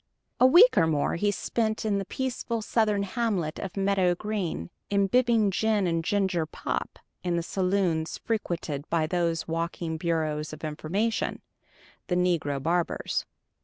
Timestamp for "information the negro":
10.63-12.59